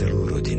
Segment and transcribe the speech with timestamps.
[0.00, 0.49] ضرورت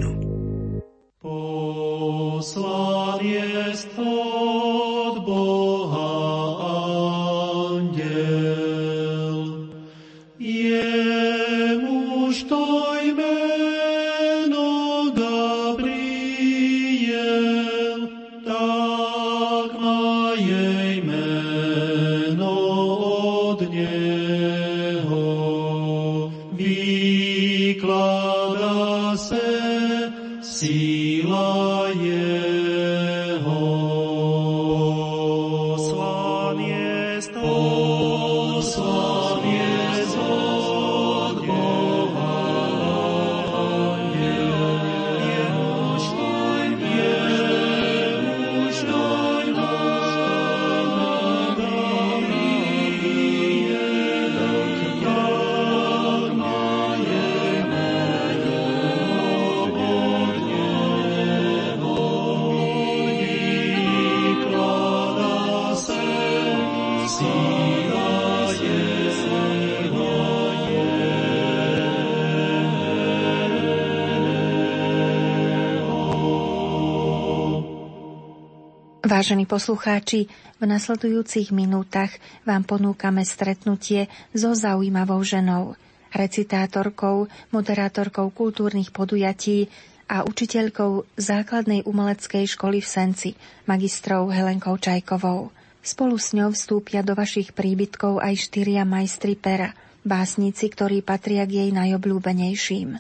[79.22, 82.10] Vážení poslucháči, v nasledujúcich minútach
[82.42, 85.78] vám ponúkame stretnutie so zaujímavou ženou,
[86.10, 89.70] recitátorkou, moderátorkou kultúrnych podujatí
[90.10, 93.30] a učiteľkou základnej umeleckej školy v Senci,
[93.70, 95.54] magistrou Helenkou Čajkovou.
[95.86, 101.62] Spolu s ňou vstúpia do vašich príbytkov aj štyria majstri pera, básnici, ktorí patria k
[101.62, 102.98] jej najobľúbenejším.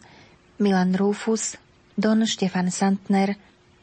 [0.62, 1.58] Milan Rufus,
[1.98, 3.34] Don Štefan Santner,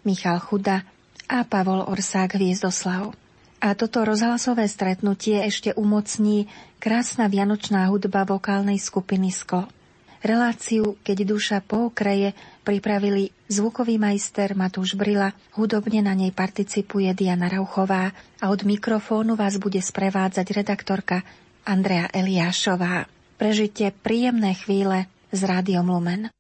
[0.07, 0.87] Michal Chuda
[1.29, 3.13] a Pavol Orsák Hviezdoslav.
[3.61, 6.49] A toto rozhlasové stretnutie ešte umocní
[6.81, 9.69] krásna vianočná hudba vokálnej skupiny Sklo.
[10.19, 12.35] Reláciu Keď duša pookreje
[12.67, 18.11] pripravili zvukový majster Matúš Brila, hudobne na nej participuje Diana Rauchová
[18.43, 21.23] a od mikrofónu vás bude sprevádzať redaktorka
[21.63, 23.07] Andrea Eliášová.
[23.39, 26.35] Prežite príjemné chvíle s Rádiom Lumen.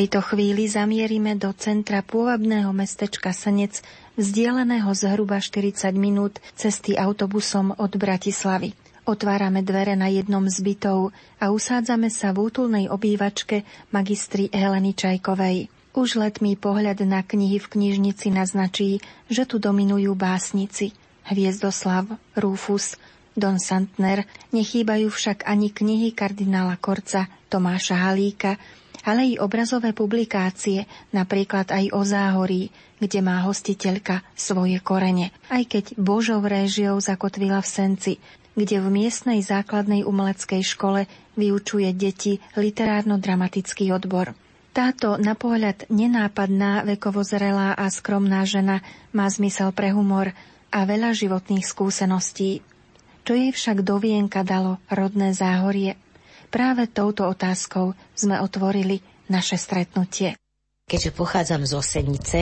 [0.00, 3.84] Tejto chvíli zamierime do centra pôvabného mestečka Senec,
[4.16, 8.72] vzdialeného zhruba 40 minút cesty autobusom od Bratislavy.
[9.04, 15.68] Otvárame dvere na jednom z bytov a usádzame sa v útulnej obývačke magistri Heleny Čajkovej.
[15.92, 20.96] Už letmý pohľad na knihy v knižnici naznačí, že tu dominujú básnici.
[21.28, 22.08] Hviezdoslav,
[22.40, 22.96] Rufus,
[23.36, 24.24] Don Santner,
[24.56, 28.56] nechýbajú však ani knihy kardinála Korca, Tomáša Halíka,
[29.04, 30.84] ale i obrazové publikácie,
[31.14, 32.68] napríklad aj o záhorí,
[33.00, 35.32] kde má hostiteľka svoje korene.
[35.48, 38.14] Aj keď Božou réžiou zakotvila v Senci,
[38.52, 41.08] kde v miestnej základnej umeleckej škole
[41.38, 44.36] vyučuje deti literárno-dramatický odbor.
[44.70, 50.30] Táto na pohľad nenápadná, vekovo zrelá a skromná žena má zmysel pre humor
[50.70, 52.62] a veľa životných skúseností.
[53.26, 55.98] Čo jej však do vienka dalo rodné záhorie?
[56.50, 58.98] Práve touto otázkou sme otvorili
[59.30, 60.34] naše stretnutie.
[60.90, 62.38] Keďže pochádzam z Osenice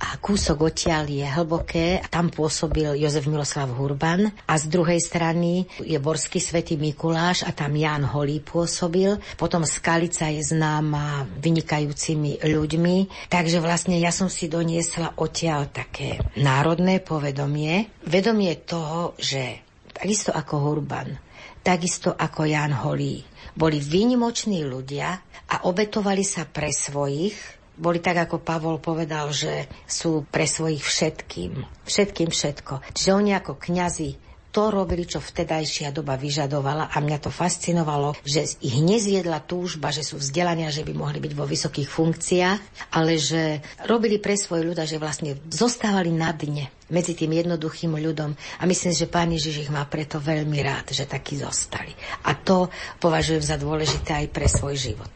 [0.00, 6.00] a kúsok odtiaľ je hlboké, tam pôsobil Jozef Miloslav Hurban a z druhej strany je
[6.00, 9.20] Borský svätý Mikuláš a tam Jan Holý pôsobil.
[9.36, 17.04] Potom Skalica je známa vynikajúcimi ľuďmi, takže vlastne ja som si doniesla odtiaľ také národné
[17.04, 19.60] povedomie, vedomie toho, že
[19.92, 21.20] takisto ako Hurban,
[21.62, 23.22] takisto ako Jan Holý,
[23.54, 25.18] boli výnimoční ľudia
[25.48, 31.64] a obetovali sa pre svojich boli tak, ako Pavol povedal, že sú pre svojich všetkým.
[31.88, 32.84] Všetkým všetko.
[32.92, 38.44] Čiže oni ako kňazi to robili, čo vtedajšia doba vyžadovala a mňa to fascinovalo, že
[38.60, 42.60] ich nezjedla túžba, že sú vzdelaní a že by mohli byť vo vysokých funkciách,
[42.92, 48.36] ale že robili pre svoj ľud že vlastne zostávali na dne medzi tým jednoduchým ľudom.
[48.60, 51.96] A myslím, že pán Ježiš ich má preto veľmi rád, že takí zostali.
[52.28, 52.68] A to
[53.00, 55.12] považujem za dôležité aj pre svoj život.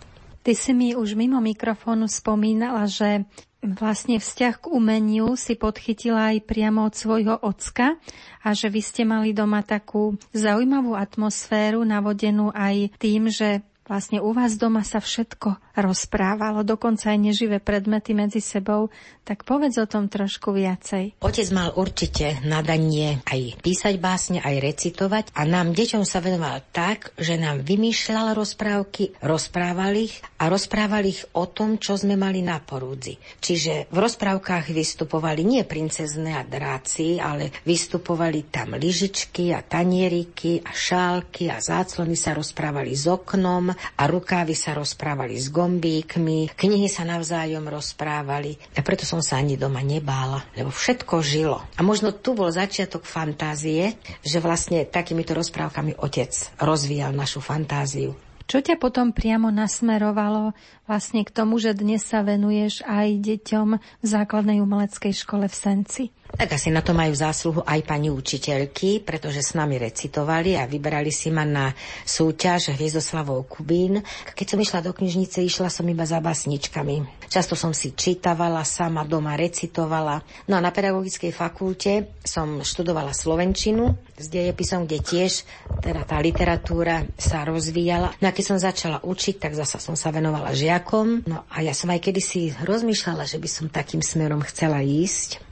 [0.47, 3.27] Ty si mi už mimo mikrofónu spomínala, že
[3.65, 7.97] vlastne vzťah k umeniu si podchytila aj priamo od svojho ocka
[8.45, 14.35] a že vy ste mali doma takú zaujímavú atmosféru navodenú aj tým, že Vlastne u
[14.35, 18.91] vás doma sa všetko rozprávalo, dokonca aj neživé predmety medzi sebou,
[19.23, 21.23] tak povedz o tom trošku viacej.
[21.23, 27.15] Otec mal určite nadanie aj písať básne, aj recitovať a nám deťom sa venoval tak,
[27.15, 32.59] že nám vymýšľal rozprávky, rozprával ich a rozprával ich o tom, čo sme mali na
[32.59, 33.23] porúdzi.
[33.39, 40.75] Čiže v rozprávkach vystupovali nie princezné a dráci, ale vystupovali tam lyžičky a tanieriky a
[40.75, 47.07] šálky a záclony sa rozprávali s oknom a rukávy sa rozprávali s gombíkmi, knihy sa
[47.07, 51.63] navzájom rozprávali a preto som sa ani doma nebála, lebo všetko žilo.
[51.77, 58.17] A možno tu bol začiatok fantázie, že vlastne takýmito rozprávkami otec rozvíjal našu fantáziu.
[58.47, 60.55] Čo ťa potom priamo nasmerovalo
[60.87, 66.05] vlastne k tomu, že dnes sa venuješ aj deťom v základnej umeleckej škole v Senci?
[66.35, 71.15] Tak asi na to majú zásluhu aj pani učiteľky, pretože s nami recitovali a vyberali
[71.15, 71.71] si ma na
[72.03, 74.03] súťaž Hviezdoslavov Kubín.
[74.35, 77.27] Keď som išla do knižnice, išla som iba za basničkami.
[77.31, 80.23] Často som si čítavala, sama doma recitovala.
[80.51, 85.47] No a na pedagogickej fakulte som študovala Slovenčinu s dejepisom, kde tiež
[85.83, 88.15] teda tá literatúra sa rozvíjala.
[88.23, 91.27] No a keď som začala učiť, tak zasa som sa venovala žiakom.
[91.27, 95.43] No a ja som aj kedysi rozmýšľala, že by som takým smerom chcela ísť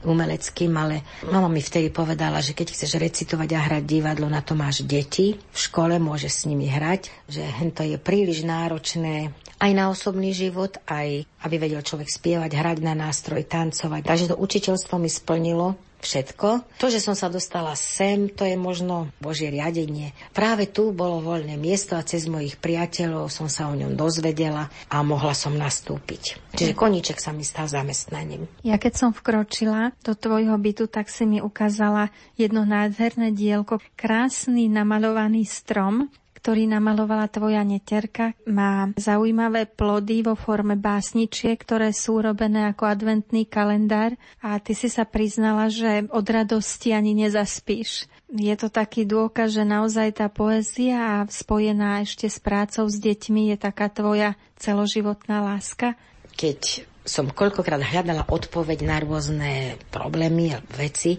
[0.65, 4.57] umeleckým, ale mama mi vtedy povedala, že keď chceš recitovať a hrať divadlo, na to
[4.57, 9.87] máš deti, v škole môžeš s nimi hrať, že to je príliš náročné aj na
[9.87, 14.01] osobný život, aj aby vedel človek spievať, hrať na nástroj, tancovať.
[14.03, 16.77] Takže to učiteľstvo mi splnilo všetko.
[16.77, 20.13] To, že som sa dostala sem, to je možno Božie riadenie.
[20.37, 25.01] Práve tu bolo voľné miesto a cez mojich priateľov som sa o ňom dozvedela a
[25.01, 26.53] mohla som nastúpiť.
[26.53, 28.45] Čiže koníček sa mi stal zamestnaním.
[28.61, 34.69] Ja keď som vkročila do tvojho bytu, tak si mi ukázala jedno nádherné dielko, krásny
[34.69, 36.13] namalovaný strom,
[36.45, 38.37] ktorý namalovala tvoja neterka.
[38.45, 44.13] Má zaujímavé plody vo forme básničie, ktoré sú robené ako adventný kalendár
[44.45, 48.05] a ty si sa priznala, že od radosti ani nezaspíš.
[48.29, 53.57] Je to taký dôkaz, že naozaj tá poézia spojená ešte s prácou s deťmi je
[53.57, 55.97] taká tvoja celoživotná láska?
[56.37, 61.17] Keď som koľkokrát hľadala odpoveď na rôzne problémy a veci,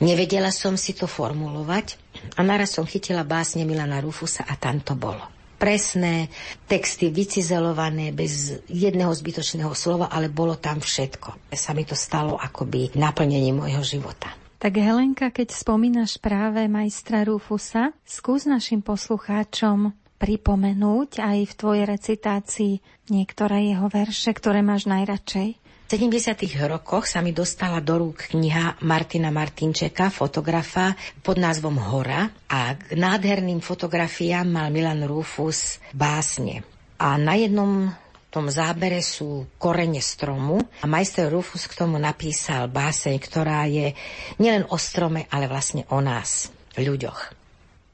[0.00, 4.96] nevedela som si to formulovať a naraz som chytila básne Milana Rufusa a tam to
[4.96, 5.20] bolo.
[5.54, 6.28] Presné
[6.66, 11.52] texty, vycizelované, bez jedného zbytočného slova, ale bolo tam všetko.
[11.54, 14.34] Sa mi to stalo akoby naplnenie môjho života.
[14.58, 22.74] Tak Helenka, keď spomínaš práve majstra Rufusa, skús našim poslucháčom pripomenúť aj v tvojej recitácii
[23.12, 25.63] niektoré jeho verše, ktoré máš najradšej.
[25.84, 26.48] V 70.
[26.64, 32.96] rokoch sa mi dostala do rúk kniha Martina Martinčeka, fotografa pod názvom Hora a k
[32.96, 36.64] nádherným fotografiám mal Milan Rufus básne.
[36.96, 37.92] A na jednom
[38.32, 43.92] tom zábere sú korene stromu a majster Rufus k tomu napísal báseň, ktorá je
[44.40, 46.48] nielen o strome, ale vlastne o nás,
[46.80, 47.36] ľuďoch.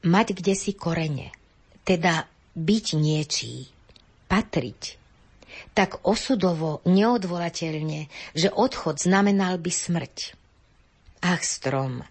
[0.07, 1.35] Mať kde si korene,
[1.83, 2.23] teda
[2.55, 3.67] byť niečí,
[4.31, 5.00] patriť,
[5.75, 10.17] tak osudovo neodvolateľne, že odchod znamenal by smrť.
[11.21, 12.03] Ach, strom,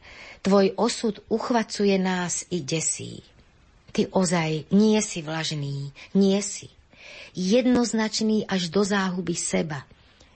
[0.45, 3.25] tvoj osud uchvacuje nás i desí.
[3.89, 6.69] Ty ozaj nie si vlažný, nie si.
[7.33, 9.83] Jednoznačný až do záhuby seba.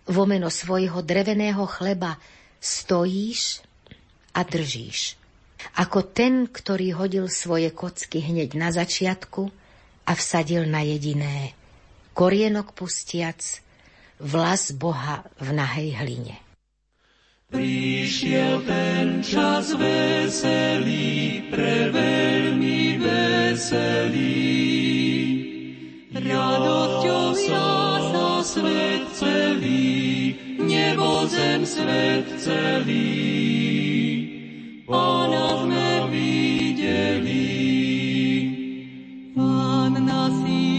[0.09, 2.19] Vo meno svojho dreveného chleba
[2.59, 3.63] stojíš
[4.35, 5.15] a držíš.
[5.79, 9.47] Ako ten, ktorý hodil svoje kocky hneď na začiatku
[10.03, 11.55] a vsadil na jediné
[12.13, 13.41] korienok pustiac,
[14.21, 16.37] vlas Boha v nahej hline.
[17.53, 24.41] Prišiel ten čas veselý, veľmi veselý.
[26.13, 27.65] Radosťou sa
[28.41, 33.21] svet celý, nebo zem svet celý.
[34.89, 37.49] Pána sme videli,
[39.37, 40.72] Panna Syna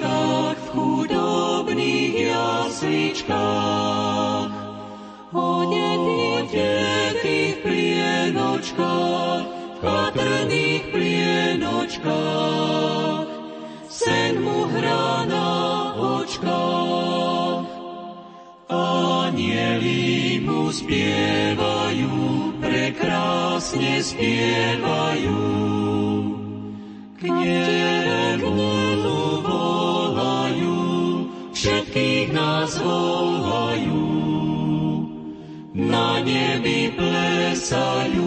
[0.00, 4.48] uličkách, v chudobných jasličkách,
[5.36, 13.28] odetých plienočkách, v chatrných plienočkách,
[13.88, 15.48] sen mu hrá na
[15.96, 17.64] očkách.
[18.70, 25.39] Anieli mu spievajú, prekrásne spievajú.
[37.70, 38.26] Plesajú.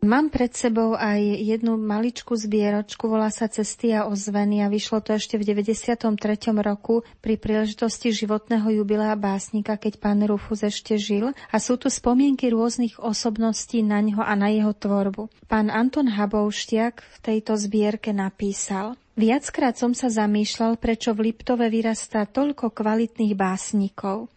[0.00, 5.14] Mám pred sebou aj jednu maličkú zbieročku, volá sa Cesty a ozveny a vyšlo to
[5.14, 6.18] ešte v 93.
[6.56, 12.50] roku pri príležitosti životného jubilea básnika, keď pán Rufus ešte žil a sú tu spomienky
[12.50, 15.30] rôznych osobností na ňo a na jeho tvorbu.
[15.46, 22.24] Pán Anton Habouštiak v tejto zbierke napísal Viackrát som sa zamýšľal, prečo v Liptove vyrastá
[22.24, 24.32] toľko kvalitných básnikov.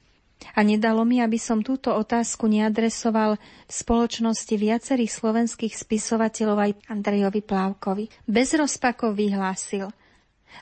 [0.52, 7.42] A nedalo mi, aby som túto otázku neadresoval v spoločnosti viacerých slovenských spisovateľov aj Andrejovi
[7.42, 8.06] Plávkovi.
[8.28, 9.90] Bez rozpakov vyhlásil.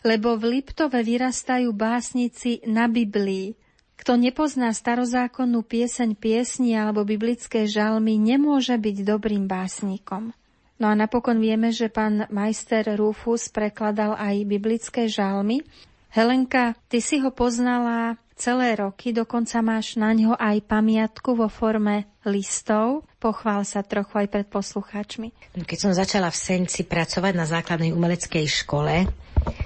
[0.05, 3.57] Lebo v Liptove vyrastajú básnici na Biblii.
[3.99, 10.33] Kto nepozná starozákonnú pieseň piesni alebo biblické žalmy, nemôže byť dobrým básnikom.
[10.81, 15.61] No a napokon vieme, že pán majster Rufus prekladal aj biblické žalmy.
[16.09, 22.09] Helenka, ty si ho poznala celé roky, dokonca máš na ňo aj pamiatku vo forme
[22.25, 23.05] listov.
[23.21, 25.53] Pochvál sa trochu aj pred poslucháčmi.
[25.53, 29.05] Keď som začala v Senci pracovať na základnej umeleckej škole,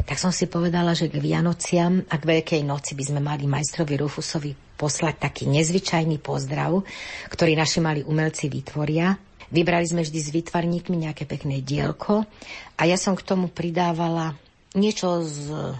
[0.04, 3.96] tak som si povedala, že k Vianociam a k Veľkej noci by sme mali majstrovi
[3.96, 6.84] Rufusovi poslať taký nezvyčajný pozdrav,
[7.32, 9.16] ktorý naši mali umelci vytvoria.
[9.56, 12.28] Vybrali sme vždy s výtvarníkmi nejaké pekné dielko
[12.76, 14.36] a ja som k tomu pridávala
[14.76, 15.72] niečo z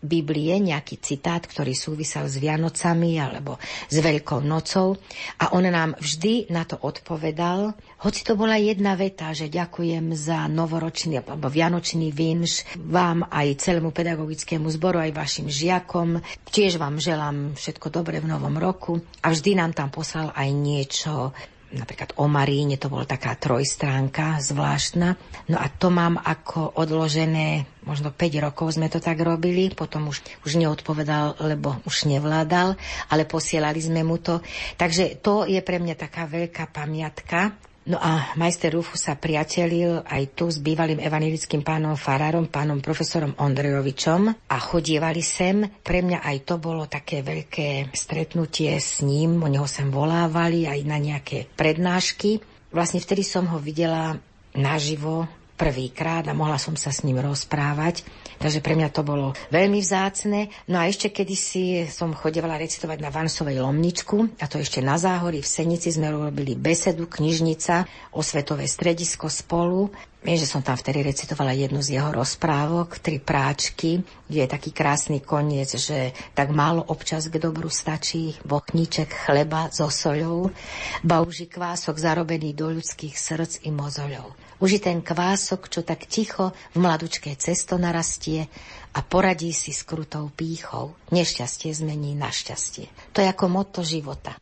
[0.00, 4.96] Biblie nejaký citát, ktorý súvisel s Vianocami alebo s Veľkou nocou
[5.36, 10.48] a on nám vždy na to odpovedal, hoci to bola jedna veta, že ďakujem za
[10.48, 16.24] novoročný alebo vianočný vinš vám aj celému pedagogickému zboru, aj vašim žiakom.
[16.48, 21.36] Tiež vám želám všetko dobré v novom roku a vždy nám tam poslal aj niečo
[21.70, 25.14] napríklad o Maríne, to bola taká trojstránka zvláštna.
[25.46, 30.22] No a to mám ako odložené, možno 5 rokov sme to tak robili, potom už,
[30.42, 32.74] už neodpovedal, lebo už nevládal,
[33.08, 34.42] ale posielali sme mu to.
[34.74, 37.54] Takže to je pre mňa taká veľká pamiatka,
[37.90, 43.34] No a majster Rufus sa priatelil aj tu s bývalým evanilickým pánom Farárom, pánom profesorom
[43.34, 45.66] Ondrejovičom a chodievali sem.
[45.82, 50.86] Pre mňa aj to bolo také veľké stretnutie s ním, o neho sem volávali aj
[50.86, 52.38] na nejaké prednášky.
[52.70, 54.14] Vlastne vtedy som ho videla
[54.54, 55.26] naživo
[55.60, 58.00] prvýkrát a mohla som sa s ním rozprávať.
[58.40, 60.48] Takže pre mňa to bolo veľmi vzácne.
[60.64, 65.44] No a ešte kedysi som chodevala recitovať na Vansovej Lomničku a to ešte na Záhory
[65.44, 67.84] v Senici sme robili besedu, knižnica,
[68.16, 69.92] osvetové stredisko spolu.
[70.20, 74.68] Viem, že som tam vtedy recitovala jednu z jeho rozprávok, tri práčky, kde je taký
[74.68, 80.52] krásny koniec, že tak málo občas k dobru stačí bochníček chleba so soľou,
[81.00, 84.36] bauži kvások zarobený do ľudských srdc i mozoľov.
[84.60, 88.44] Už ten kvások, čo tak ticho v mladučké cesto narastie
[88.92, 90.92] a poradí si s krutou pýchou.
[91.16, 92.92] Nešťastie zmení na šťastie.
[93.16, 94.36] To je ako moto života.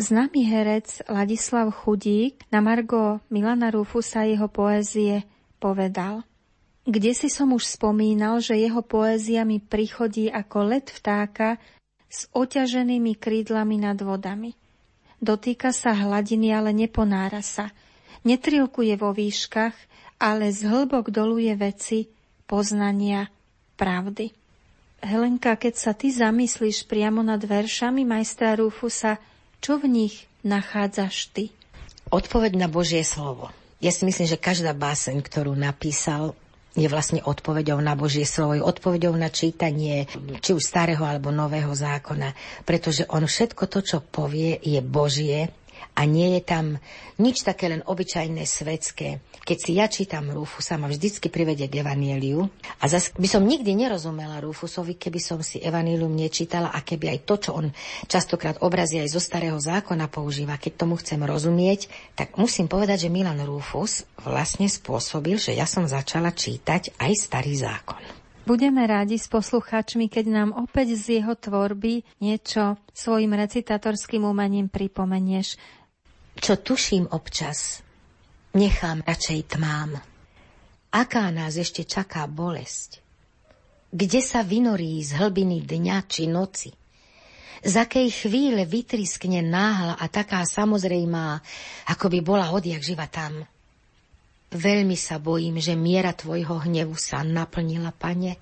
[0.00, 5.28] Známy herec Ladislav Chudík na Margo Milana Rufusa jeho poézie
[5.60, 6.24] povedal
[6.88, 11.60] Kde si som už spomínal, že jeho poézia mi prichodí ako let vtáka
[12.08, 14.56] s oťaženými krídlami nad vodami.
[15.20, 17.68] Dotýka sa hladiny, ale neponára sa.
[18.24, 19.76] Netrilkuje vo výškach,
[20.16, 22.08] ale z hĺbok doluje veci,
[22.48, 23.28] poznania,
[23.76, 24.32] pravdy.
[25.04, 29.20] Helenka, keď sa ty zamyslíš priamo nad veršami majstra Rufusa,
[29.60, 31.44] čo v nich nachádzaš ty?
[32.10, 33.52] Odpoveď na Božie slovo.
[33.80, 36.36] Ja si myslím, že každá báseň, ktorú napísal,
[36.74, 40.06] je vlastne odpoveďou na Božie slovo, je odpoveďou na čítanie
[40.38, 45.50] či už starého alebo nového zákona, pretože on všetko to, čo povie, je Božie
[45.94, 46.66] a nie je tam
[47.20, 49.20] nič také len obyčajné svetské.
[49.44, 52.48] Keď si ja čítam Rufusa, ma vždycky privedie k Evanieliu
[52.80, 57.18] a zas by som nikdy nerozumela Rufusovi, keby som si Evanielium nečítala a keby aj
[57.26, 57.66] to, čo on
[58.08, 63.12] častokrát obrazí aj zo starého zákona používa, keď tomu chcem rozumieť, tak musím povedať, že
[63.12, 68.20] Milan Rufus vlastne spôsobil, že ja som začala čítať aj starý zákon.
[68.48, 75.60] Budeme rádi s poslucháčmi, keď nám opäť z jeho tvorby niečo svojim recitatorským umením pripomenieš.
[76.38, 77.82] Čo tuším občas,
[78.54, 79.98] nechám radšej tmám.
[80.90, 83.02] Aká nás ešte čaká bolesť?
[83.90, 86.70] Kde sa vynorí z hlbiny dňa či noci?
[87.60, 91.42] Z akej chvíle vytriskne náhla a taká samozrejmá,
[91.90, 93.42] ako by bola odjak živa tam?
[94.50, 98.38] Veľmi sa bojím, že miera tvojho hnevu sa naplnila, pane,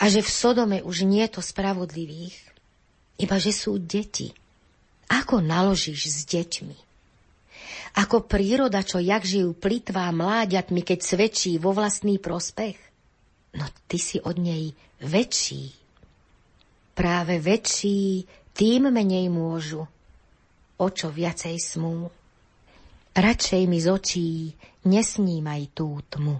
[0.00, 2.36] a že v Sodome už nie to spravodlivých,
[3.20, 4.32] iba že sú deti.
[5.12, 6.89] Ako naložíš s deťmi?
[7.98, 12.78] Ako príroda, čo jak žijú plitvá mláďatmi, keď svedčí vo vlastný prospech?
[13.58, 14.70] No ty si od nej
[15.02, 15.74] väčší.
[16.94, 19.82] Práve väčší, tým menej môžu.
[20.80, 22.06] O čo viacej smú.
[23.10, 24.30] Radšej mi z očí
[24.86, 26.38] nesnímaj tú tmu.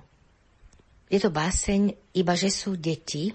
[1.11, 3.35] Je to báseň, iba že sú deti,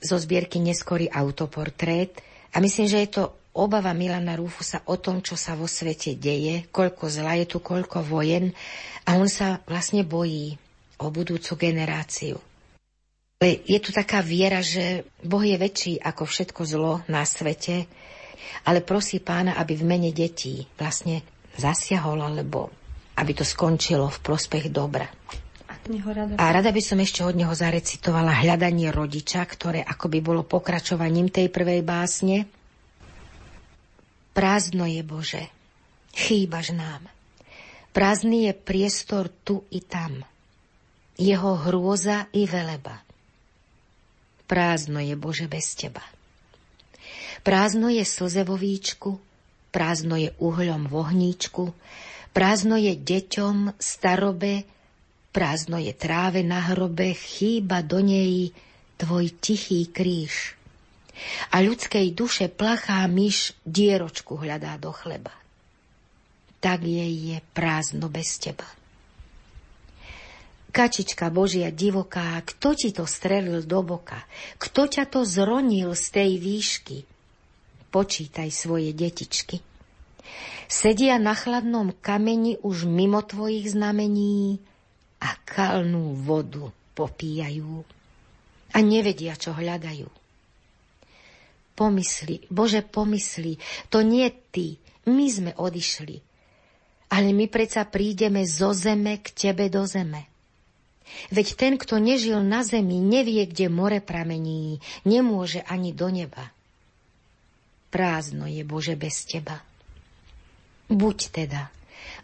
[0.00, 2.20] zo zbierky Neskorý autoportrét
[2.52, 6.70] a myslím, že je to obava Milana Rúfusa o tom, čo sa vo svete deje,
[6.70, 8.54] koľko zla je tu, koľko vojen
[9.06, 10.54] a on sa vlastne bojí
[11.00, 12.38] o budúcu generáciu.
[13.40, 17.88] Ale je tu taká viera, že Boh je väčší ako všetko zlo na svete,
[18.68, 21.24] ale prosí pána, aby v mene detí vlastne
[21.56, 22.68] zasiahol, alebo
[23.16, 25.08] aby to skončilo v prospech dobra.
[26.36, 31.32] A rada by som ešte od neho zarecitovala hľadanie rodiča, ktoré ako by bolo pokračovaním
[31.32, 32.44] tej prvej básne.
[34.32, 35.44] Prázdno je Bože,
[36.14, 37.06] chýbaš nám.
[37.90, 40.22] Prázdny je priestor tu i tam.
[41.18, 43.10] Jeho hrôza i veleba
[44.50, 46.02] Prázdno je Bože bez teba.
[47.46, 49.22] Prázdno je slze vo víčku,
[49.70, 51.70] prázdno je uhľom v ohníčku,
[52.34, 54.66] prázdno je deťom, starobe,
[55.30, 58.50] prázdno je tráve na hrobe, chýba do nej
[58.98, 60.58] tvoj tichý kríž.
[61.52, 65.34] A ľudskej duše plachá myš dieročku hľadá do chleba.
[66.60, 68.68] Tak jej je prázdno bez teba.
[70.70, 74.22] Kačička Božia divoká, kto ti to strelil do boka?
[74.54, 76.98] Kto ťa to zronil z tej výšky?
[77.90, 79.58] Počítaj svoje detičky.
[80.70, 84.62] Sedia na chladnom kameni už mimo tvojich znamení
[85.18, 87.82] a kalnú vodu popíjajú
[88.70, 90.19] a nevedia, čo hľadajú.
[91.80, 93.56] Pomysli, Bože, pomysli,
[93.88, 94.76] to nie ty,
[95.08, 96.20] my sme odišli,
[97.08, 100.28] ale my predsa prídeme zo zeme k tebe do zeme.
[101.32, 106.52] Veď ten, kto nežil na zemi, nevie, kde more pramení, nemôže ani do neba.
[107.88, 109.64] Prázdno je, Bože, bez teba.
[110.86, 111.72] Buď teda,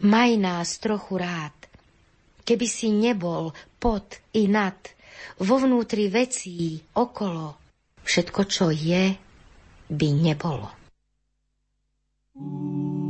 [0.07, 1.57] maj nás trochu rád.
[2.47, 3.51] Keby si nebol
[3.83, 4.79] pod i nad,
[5.43, 7.59] vo vnútri vecí, okolo,
[8.07, 9.26] všetko, čo je,
[9.89, 10.71] by nebolo.
[12.37, 13.06] Ooh.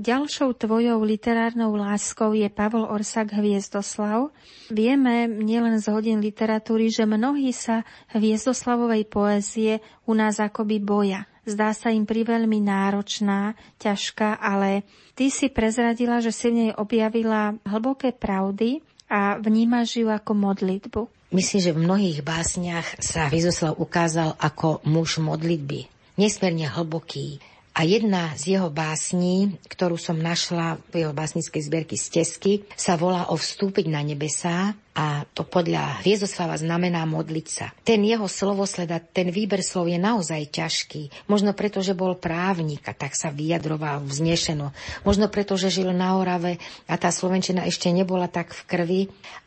[0.00, 4.32] Ďalšou tvojou literárnou láskou je Pavol Orsak Hviezdoslav.
[4.72, 7.84] Vieme nielen z hodín literatúry, že mnohí sa
[8.16, 11.28] Hviezdoslavovej poézie u nás akoby boja.
[11.46, 14.82] Zdá sa im priveľmi náročná, ťažká, ale
[15.14, 21.00] ty si prezradila, že si v nej objavila hlboké pravdy a vnímaš ju ako modlitbu.
[21.30, 25.86] Myslím, že v mnohých básniach sa Hviezoslav ukázal ako muž modlitby.
[26.16, 27.38] Nesmierne hlboký,
[27.76, 33.28] a jedna z jeho básní, ktorú som našla v jeho básnickej zbierky Stesky, sa volá
[33.28, 37.76] o vstúpiť na nebesá a to podľa Hviezoslava znamená modliť sa.
[37.84, 41.28] Ten jeho slovosled a ten výber slov je naozaj ťažký.
[41.28, 44.72] Možno preto, že bol právnik a tak sa vyjadroval vznešeno.
[45.04, 46.56] Možno preto, že žil na Orave
[46.88, 49.02] a tá Slovenčina ešte nebola tak v krvi,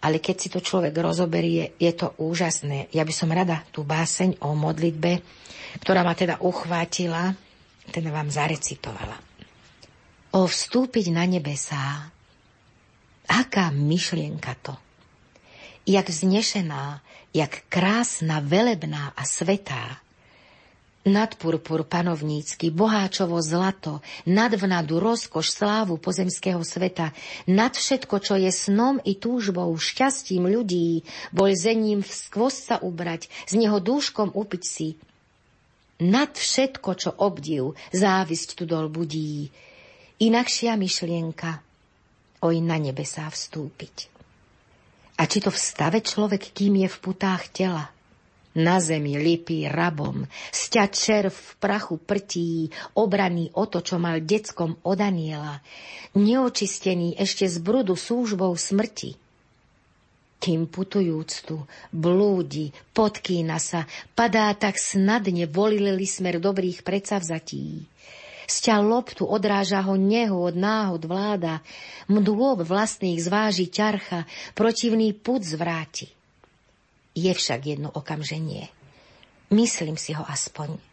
[0.05, 2.93] ale keď si to človek rozoberie, je to úžasné.
[2.93, 5.17] Ja by som rada tú báseň o modlitbe,
[5.81, 7.48] ktorá ma teda uchvátila,
[7.89, 9.17] teda vám zarecitovala.
[10.29, 12.13] O vstúpiť na nebesá.
[13.25, 14.77] Aká myšlienka to?
[15.89, 17.01] Jak vznešená,
[17.33, 20.01] jak krásna, velebná a svetá.
[21.09, 27.15] Nad purpur panovnícky, boháčovo zlato, nad vnadu rozkoš slávu pozemského sveta,
[27.49, 33.31] nad všetko, čo je snom i túžbou, šťastím ľudí, bol zením v skvost sa ubrať,
[33.47, 34.99] z neho dúškom upiť si,
[35.99, 39.51] nad všetko, čo obdiv, závisť tu dol budí.
[40.19, 41.59] Inakšia myšlienka,
[42.43, 44.11] oj na nebesá vstúpiť.
[45.19, 47.91] A či to v stave človek, kým je v putách tela,
[48.55, 54.79] na zemi lipí rabom, sťa červ v prachu prtí, obraný o to, čo mal deckom
[54.83, 55.61] od aniela,
[56.17, 59.28] neočistený ešte z brudu súžbou smrti
[60.39, 63.83] kým putujúc tu, blúdi, podkýna sa,
[64.15, 67.83] padá tak snadne volilili smer dobrých predsavzatí.
[68.49, 71.61] Sťa loptu odráža ho nehod, náhod vláda,
[72.09, 74.25] mdôb vlastných zváži ťarcha,
[74.57, 76.09] protivný put zvráti.
[77.13, 78.73] Je však jedno okamženie.
[79.53, 80.88] Myslím si ho aspoň.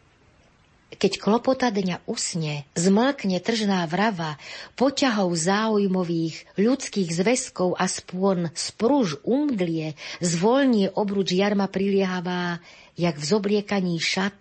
[0.87, 4.39] Keď klopota dňa usne, zmlkne tržná vrava,
[4.79, 12.63] poťahov záujmových, ľudských zväzkov a spôn spruž umdlie, zvolnie obruč jarma priliehavá,
[12.95, 14.33] jak v zobliekaní šat,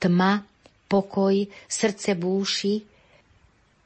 [0.00, 0.48] tma,
[0.88, 2.80] pokoj, srdce búši,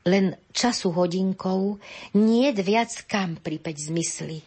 [0.06, 1.76] len času hodinkou,
[2.14, 4.46] nie viac kam pripeť zmysly.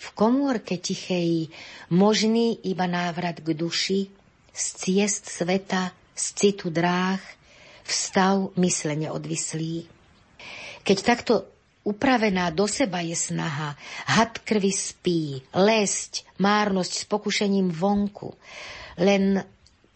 [0.00, 1.46] V komórke tichej
[1.94, 4.10] možný iba návrat k duši,
[4.50, 7.20] z ciest sveta z citu dráh,
[7.80, 9.88] vstav myslene odvislý.
[10.84, 11.48] Keď takto
[11.88, 13.72] upravená do seba je snaha,
[14.04, 18.36] had krvi spí, lesť, márnosť s pokušením vonku,
[19.00, 19.40] len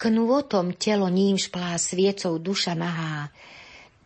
[0.01, 3.29] knôtom telo ním šplá sviecou duša nahá,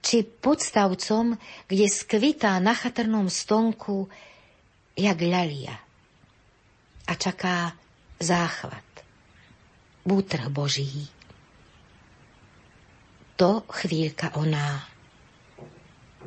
[0.02, 4.06] či podstavcom, kde skvitá na chatrnom stonku,
[4.94, 5.74] jak ľalia.
[7.08, 7.72] A čaká
[8.20, 8.86] záchvat,
[10.02, 11.17] bútrh Boží
[13.38, 14.82] to chvíľka oná.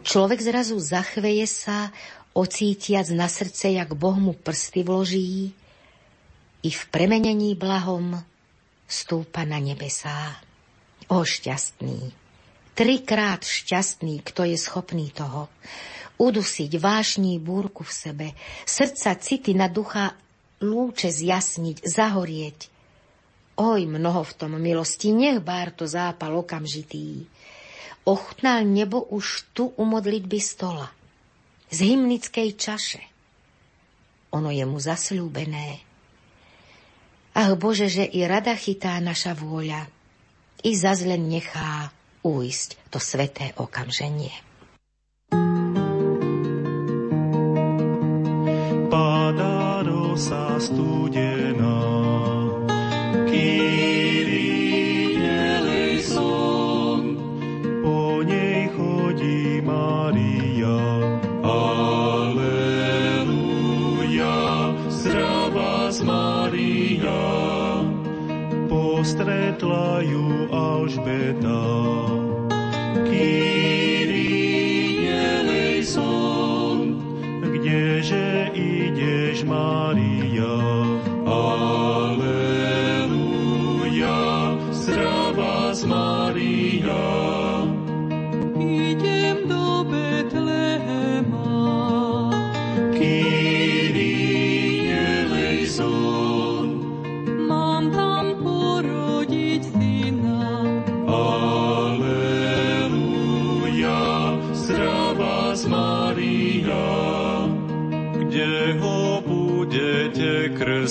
[0.01, 1.91] Človek zrazu zachveje sa,
[2.31, 5.51] ocítiac na srdce, jak Boh mu prsty vloží,
[6.63, 8.15] i v premenení blahom
[8.87, 10.39] stúpa na nebesá.
[11.11, 12.15] O šťastný,
[12.71, 15.51] trikrát šťastný, kto je schopný toho.
[16.15, 18.27] Udusiť vášní búrku v sebe,
[18.63, 20.15] srdca city na ducha
[20.63, 22.71] lúče zjasniť, zahorieť,
[23.61, 27.29] Oj, mnoho v tom milosti, nech bár to zápal okamžitý.
[28.09, 30.89] Ochutnal nebo už tu u modlitby stola,
[31.69, 33.05] z hymnickej čaše.
[34.33, 35.77] Ono je mu zasľúbené.
[37.37, 39.85] Ach Bože, že i rada chytá naša vôľa,
[40.65, 41.93] i zazlen nechá
[42.25, 44.33] újsť to sveté okamženie.
[48.89, 51.20] Padá rosa studená,
[69.51, 71.90] stretla ju Alžbeta.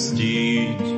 [0.01, 0.90] Krstiť.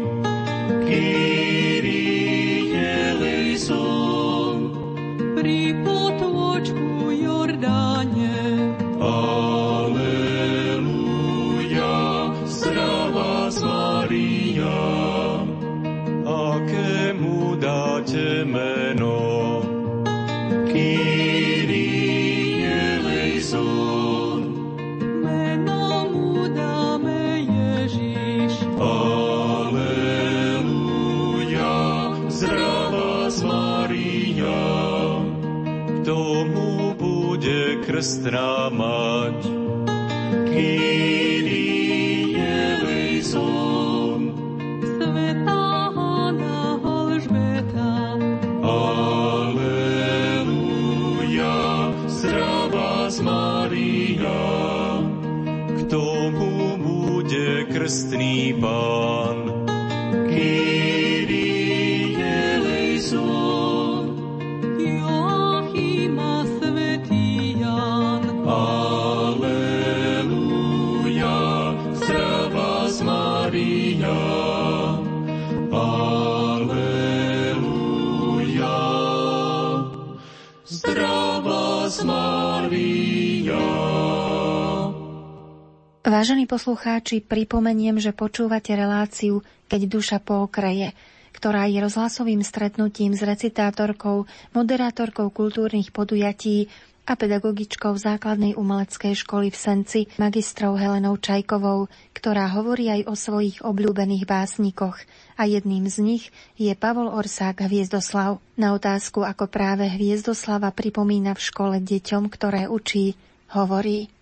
[86.23, 90.95] Vážení poslucháči, pripomeniem, že počúvate reláciu Keď duša po okraje,
[91.35, 96.71] ktorá je rozhlasovým stretnutím s recitátorkou, moderátorkou kultúrnych podujatí
[97.11, 103.59] a pedagogičkou základnej umeleckej školy v Senci, magistrou Helenou Čajkovou, ktorá hovorí aj o svojich
[103.67, 105.03] obľúbených básnikoch
[105.35, 108.39] a jedným z nich je Pavol Orsák Hviezdoslav.
[108.55, 113.19] Na otázku, ako práve Hviezdoslava pripomína v škole deťom, ktoré učí,
[113.51, 114.07] hovorí–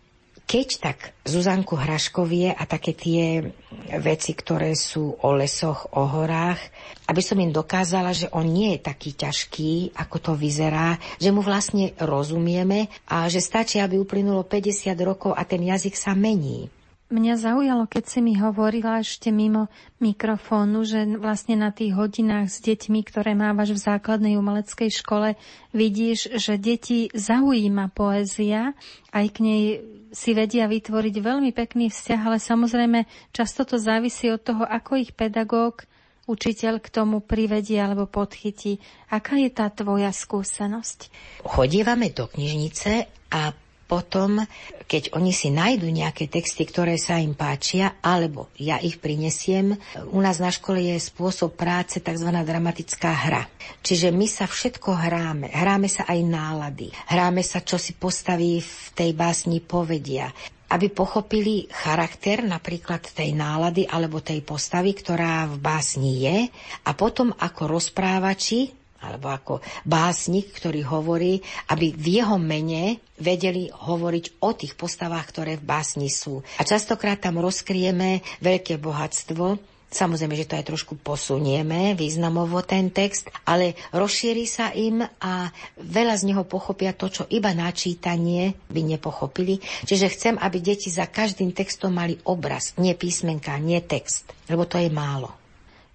[0.51, 3.55] Keď tak Zuzanku Hraškovie a také tie
[4.03, 6.59] veci, ktoré sú o lesoch, o horách,
[7.07, 11.39] aby som im dokázala, že on nie je taký ťažký, ako to vyzerá, že mu
[11.39, 16.67] vlastne rozumieme a že stačí, aby uplynulo 50 rokov a ten jazyk sa mení.
[17.15, 19.71] Mňa zaujalo, keď si mi hovorila ešte mimo
[20.03, 25.39] mikrofónu, že vlastne na tých hodinách s deťmi, ktoré mávaš v základnej umeleckej škole,
[25.71, 28.75] vidíš, že deti zaujíma poézia,
[29.15, 29.63] aj k nej
[30.11, 35.15] si vedia vytvoriť veľmi pekný vzťah, ale samozrejme často to závisí od toho, ako ich
[35.15, 35.87] pedagóg,
[36.31, 38.79] učiteľ k tomu privedie alebo podchytí.
[39.11, 41.11] Aká je tá tvoja skúsenosť?
[41.43, 43.51] Chodívame do knižnice a
[43.91, 44.47] potom,
[44.87, 49.75] keď oni si nájdu nejaké texty, ktoré sa im páčia, alebo ja ich prinesiem,
[50.15, 52.31] u nás na škole je spôsob práce tzv.
[52.31, 53.51] dramatická hra.
[53.83, 55.51] Čiže my sa všetko hráme.
[55.51, 56.95] Hráme sa aj nálady.
[57.11, 60.31] Hráme sa, čo si postaví v tej básni povedia
[60.71, 66.39] aby pochopili charakter napríklad tej nálady alebo tej postavy, ktorá v básni je
[66.87, 71.41] a potom ako rozprávači alebo ako básnik, ktorý hovorí,
[71.73, 76.41] aby v jeho mene vedeli hovoriť o tých postavách, ktoré v básni sú.
[76.57, 83.27] A častokrát tam rozkrieme veľké bohatstvo, Samozrejme, že to aj trošku posunieme významovo ten text,
[83.43, 85.51] ale rozšíri sa im a
[85.83, 89.59] veľa z neho pochopia to, čo iba načítanie by nepochopili.
[89.59, 94.79] Čiže chcem, aby deti za každým textom mali obraz, nie písmenka, nie text, lebo to
[94.79, 95.40] je málo.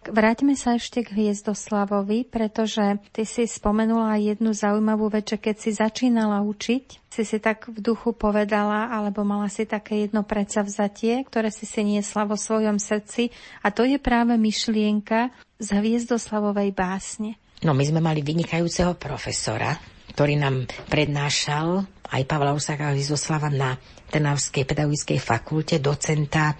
[0.05, 5.71] Vráťme sa ešte k Hviezdoslavovi, pretože ty si spomenula jednu zaujímavú vec, že keď si
[5.73, 11.49] začínala učiť, si si tak v duchu povedala, alebo mala si také jedno predsavzatie, ktoré
[11.49, 13.33] si si niesla vo svojom srdci
[13.65, 17.39] a to je práve myšlienka z Hviezdoslavovej básne.
[17.63, 19.73] No my sme mali vynikajúceho profesora,
[20.13, 23.73] ktorý nám prednášal aj Pavla Usáka Hviezdoslava na
[24.05, 26.53] Trnavskej pedagogickej fakulte, docenta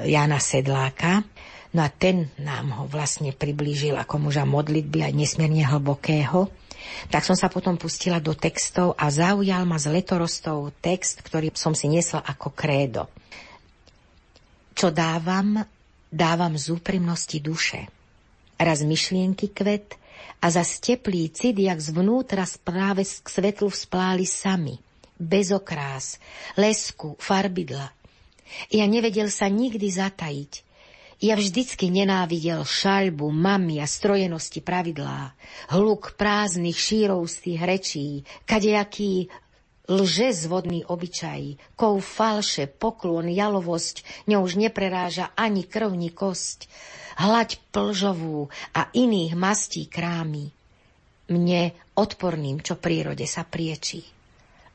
[0.00, 1.20] Jana Sedláka.
[1.78, 6.50] No a ten nám ho vlastne priblížil ako muža modlitby aj nesmierne hlbokého.
[7.06, 11.78] Tak som sa potom pustila do textov a zaujal ma z letorostov text, ktorý som
[11.78, 13.06] si nesla ako krédo.
[14.74, 15.62] Čo dávam,
[16.10, 17.86] dávam z úprimnosti duše.
[18.58, 19.94] Raz myšlienky kvet
[20.42, 24.82] a za teplý cit, jak zvnútra práve k svetlu vzpláli sami.
[25.14, 26.18] Bez okrás,
[26.58, 27.94] lesku, farbidla.
[28.66, 30.66] Ja nevedel sa nikdy zatajiť,
[31.18, 35.34] ja vždycky nenávidel šaľbu, mami a strojenosti pravidlá,
[35.74, 38.08] hluk prázdnych šírovstých rečí,
[38.46, 39.26] kadejaký
[39.88, 46.68] lže zvodný obyčaj, kov falše, poklon, jalovosť, ňou už nepreráža ani krv, ni kosť,
[47.18, 50.54] hlaď plžovú a iných mastí krámy.
[51.28, 54.04] Mne odporným, čo prírode sa priečí.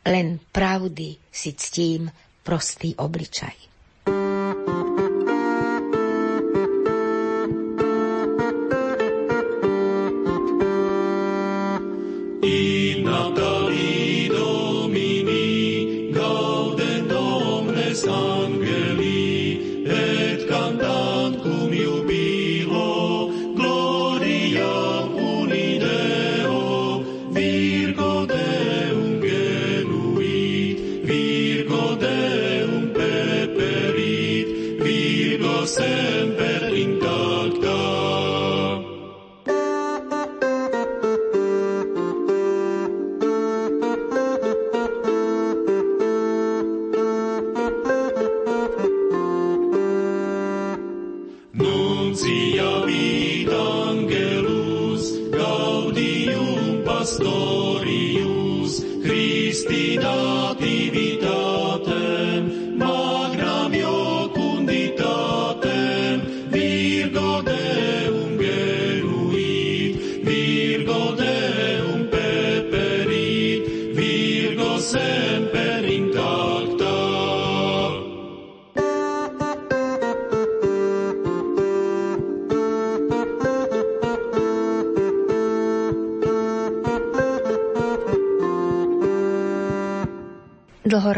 [0.04, 2.12] len pravdy si ctím
[2.44, 3.73] prostý obličaj.
[12.44, 13.53] i nadal.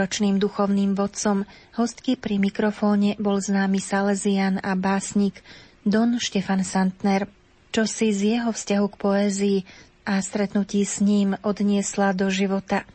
[0.05, 1.49] Dlhoročným duchovným vodcom
[1.81, 5.41] hostky pri mikrofóne bol známy Salesian a básnik
[5.81, 7.25] Don Štefan Santner,
[7.73, 9.59] čo si z jeho vzťahu k poézii
[10.05, 12.85] a stretnutí s ním odniesla do života.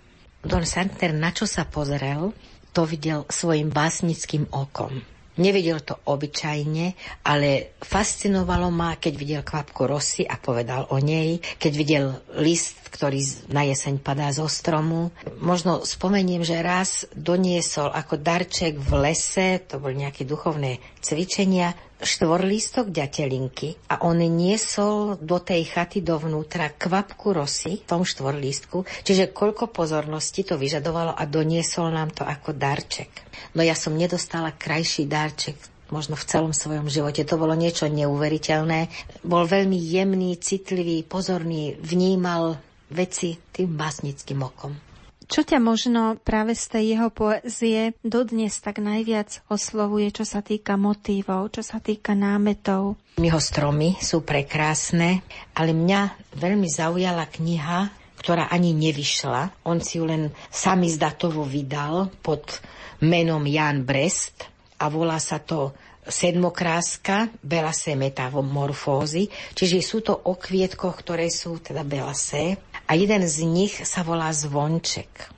[0.46, 2.30] Don Santner na čo sa pozrel,
[2.70, 5.02] to videl svojim básnickým okom.
[5.38, 11.72] Nevidel to obyčajne, ale fascinovalo ma, keď videl kvapku rosy a povedal o nej, keď
[11.78, 12.04] videl
[12.42, 13.22] list, ktorý
[13.54, 15.14] na jeseň padá zo stromu.
[15.38, 22.88] Možno spomeniem, že raz doniesol ako darček v lese, to boli nejaké duchovné cvičenia, štvorlístok
[22.88, 29.68] ďatelinky a on niesol do tej chaty dovnútra kvapku rosy v tom štvorlístku, čiže koľko
[29.68, 33.12] pozornosti to vyžadovalo a doniesol nám to ako darček.
[33.52, 35.56] No ja som nedostala krajší darček
[35.90, 37.26] možno v celom svojom živote.
[37.26, 38.88] To bolo niečo neuveriteľné.
[39.26, 42.62] Bol veľmi jemný, citlivý, pozorný, vnímal
[42.94, 44.89] veci tým básnickým okom.
[45.30, 50.74] Čo ťa možno práve z tej jeho poezie dodnes tak najviac oslovuje, čo sa týka
[50.74, 52.98] motívov, čo sa týka námetov?
[53.14, 55.22] Jeho stromy sú prekrásne,
[55.54, 59.62] ale mňa veľmi zaujala kniha, ktorá ani nevyšla.
[59.70, 62.58] On si ju len sami zdatovo vydal pod
[62.98, 64.50] menom Jan Brest
[64.82, 65.78] a volá sa to
[66.10, 72.58] sedmokráska, belasé metamorfózy, čiže sú to o ktoré sú teda belasé
[72.90, 75.30] a jeden z nich sa volá Zvonček.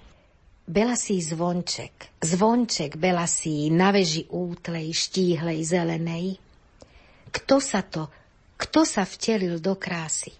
[0.65, 6.41] Belasí zvonček, zvonček belasí na veži útlej, štíhlej, zelenej.
[7.29, 8.09] Kto sa to,
[8.57, 10.33] kto sa vtelil do krásy?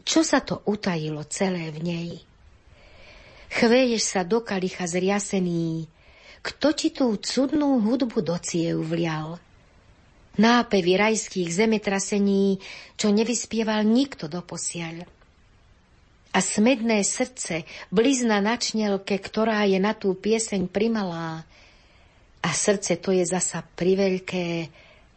[0.00, 2.10] Čo sa to utajilo celé v nej?
[3.52, 5.92] Chveješ sa do kalicha zriasený,
[6.40, 9.36] kto ti tú cudnú hudbu do ciev vlial?
[10.40, 12.56] Nápevy rajských zemetrasení,
[12.96, 15.19] čo nevyspieval nikto doposiaľ.
[16.30, 21.42] A smedné srdce blizna na čnelke, ktorá je na tú pieseň primalá.
[22.40, 24.70] A srdce to je zasa priveľké,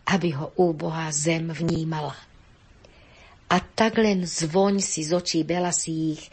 [0.09, 2.17] aby ho úbohá zem vnímala.
[3.53, 6.25] A tak len zvoň si z očí belasých,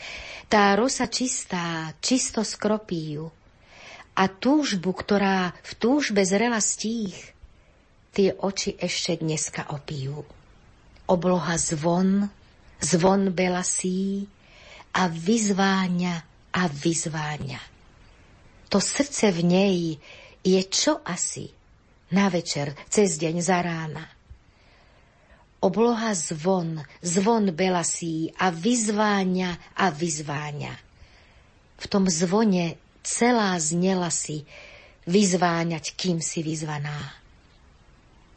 [0.48, 3.28] tá rosa čistá, čisto skropí ju
[4.16, 7.14] a túžbu, ktorá v túžbe zrela stíh,
[8.10, 10.26] tie oči ešte dneska opijú.
[11.06, 12.28] Obloha zvon,
[12.82, 14.26] zvon belasí
[14.94, 16.14] a vyzváňa
[16.54, 17.60] a vyzváňa.
[18.70, 19.76] To srdce v nej
[20.46, 21.50] je čo asi
[22.10, 24.06] na večer, cez deň za rána.
[25.60, 30.74] Obloha zvon, zvon belasí a vyzváňa a vyzváňa.
[31.80, 34.42] V tom zvone celá znela si
[35.06, 37.12] vyzváňať, kým si vyzvaná.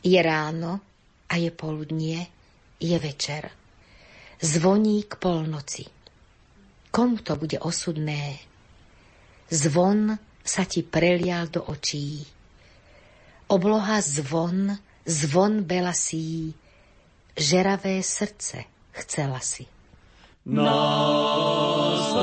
[0.03, 0.83] Je ráno
[1.31, 2.27] a je poludnie,
[2.79, 3.49] je večer.
[4.43, 6.02] Zvoní k polnoci.
[6.93, 8.37] Komu to bude osudné?
[9.49, 10.13] Zvon
[10.45, 12.21] sa ti prelial do očí.
[13.49, 16.53] Obloha zvon, zvon belasí,
[17.33, 19.65] žeravé srdce chcela si.
[20.45, 22.13] Nás,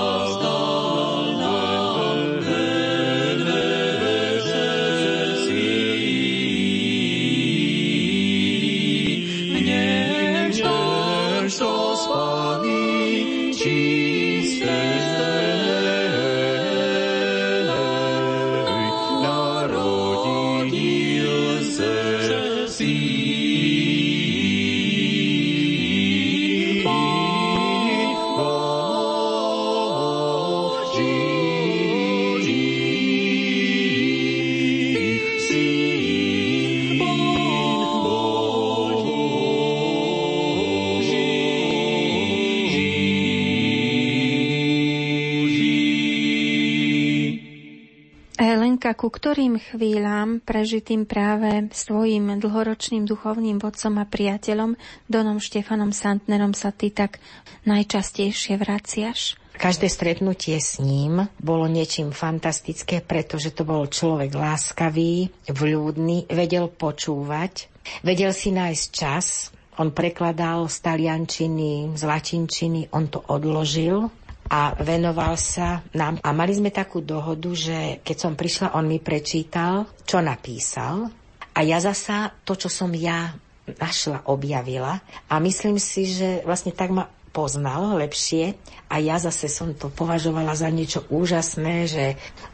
[48.81, 54.73] Helenka, ku ktorým chvíľam prežitým práve s tvojim dlhoročným duchovným vodcom a priateľom
[55.05, 57.21] Donom Štefanom Santnerom sa ty tak
[57.69, 59.37] najčastejšie vraciaš?
[59.61, 67.69] Každé stretnutie s ním bolo niečím fantastické, pretože to bol človek láskavý, vľúdny, vedel počúvať,
[68.01, 74.09] vedel si nájsť čas, on prekladal z taliančiny, z latinčiny, on to odložil
[74.51, 76.19] a venoval sa nám.
[76.27, 81.09] A mali sme takú dohodu, že keď som prišla, on mi prečítal, čo napísal
[81.55, 83.35] a ja zasa to, čo som ja
[83.71, 84.99] našla, objavila
[85.31, 88.59] a myslím si, že vlastne tak ma poznal lepšie
[88.91, 92.05] a ja zase som to považovala za niečo úžasné, že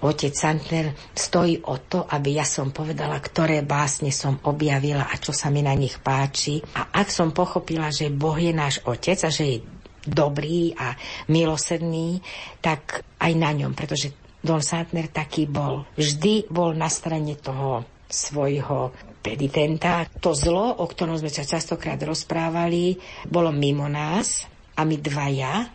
[0.05, 5.33] otec Santner stojí o to, aby ja som povedala, ktoré básne som objavila a čo
[5.33, 6.61] sa mi na nich páči.
[6.77, 9.59] A ak som pochopila, že Boh je náš otec a že je
[10.07, 10.95] dobrý a
[11.29, 12.23] milosedný,
[12.63, 15.83] tak aj na ňom, pretože Don Santner taký bol.
[15.99, 20.07] Vždy bol na strane toho svojho peditenta.
[20.23, 22.95] To zlo, o ktorom sme sa častokrát rozprávali,
[23.27, 24.47] bolo mimo nás
[24.79, 25.67] a my dvaja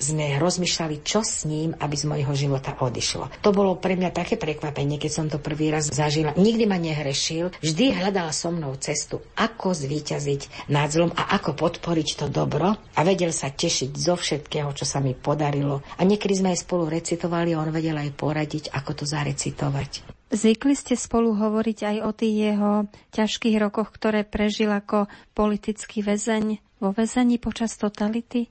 [0.00, 3.30] sme rozmýšľali, čo s ním, aby z mojho života odišlo.
[3.44, 6.34] To bolo pre mňa také prekvapenie, keď som to prvý raz zažila.
[6.34, 12.08] Nikdy ma nehrešil, vždy hľadal so mnou cestu, ako zvíťaziť nad zlom a ako podporiť
[12.24, 15.84] to dobro a vedel sa tešiť zo všetkého, čo sa mi podarilo.
[16.00, 20.20] A niekedy sme aj spolu recitovali on vedel aj poradiť, ako to zarecitovať.
[20.30, 22.72] Zvykli ste spolu hovoriť aj o tých jeho
[23.10, 28.46] ťažkých rokoch, ktoré prežil ako politický väzeň vo väzení počas totality?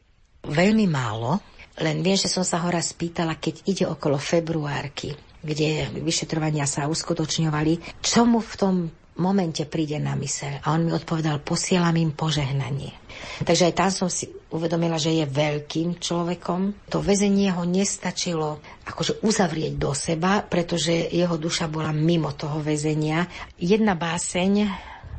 [0.45, 1.39] Veľmi málo,
[1.79, 6.91] len viem, že som sa ho raz spýtala, keď ide okolo februárky, kde vyšetrovania sa
[6.91, 8.75] uskutočňovali, čo mu v tom
[9.19, 10.63] momente príde na myseľ.
[10.63, 12.95] A on mi odpovedal, posielam im požehnanie.
[13.43, 16.87] Takže aj tam som si uvedomila, že je veľkým človekom.
[16.87, 23.27] To väzenie ho nestačilo akože uzavrieť do seba, pretože jeho duša bola mimo toho väzenia.
[23.59, 24.71] Jedna báseň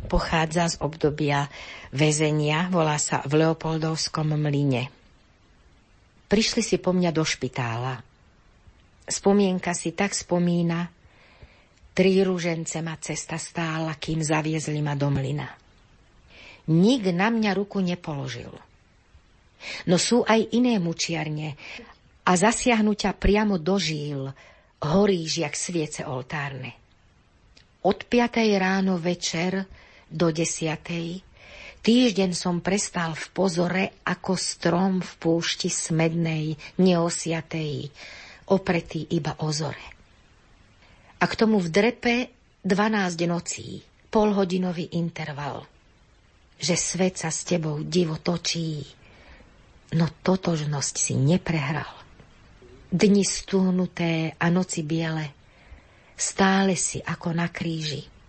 [0.08, 1.46] pochádza z obdobia
[1.92, 4.99] väzenia, volá sa v Leopoldovskom mline.
[6.30, 7.98] Prišli si po mňa do špitála.
[9.02, 10.86] Spomienka si tak spomína,
[11.90, 15.50] tri rúžence ma cesta stála, kým zaviezli ma do mlyna.
[16.70, 18.54] Nik na mňa ruku nepoložil.
[19.90, 21.58] No sú aj iné mučiarne
[22.22, 24.30] a zasiahnuťa priamo do žíl
[24.80, 26.78] horíš jak sviece oltárne.
[27.84, 29.66] Od piatej ráno večer
[30.06, 31.20] do desiatej
[31.80, 37.88] Týždeň som prestal v pozore ako strom v púšti smednej, neosiatej,
[38.52, 39.80] opretý iba o zore.
[41.16, 42.16] A k tomu v drepe
[42.68, 43.80] 12 nocí,
[44.12, 45.64] polhodinový interval,
[46.60, 48.84] že svet sa s tebou divo točí,
[49.96, 51.88] no totožnosť si neprehral.
[52.92, 55.32] Dni stúhnuté a noci biele,
[56.12, 58.19] stále si ako na kríži